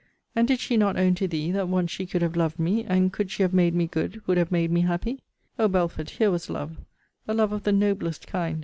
[0.19, 2.83] * And did she not own to thee, that once she could have loved me;
[2.83, 5.21] and, could she have made me good, would have made me happy?
[5.59, 6.09] O, Belford!
[6.09, 6.75] here was love;
[7.27, 8.59] a love of the noblest kind!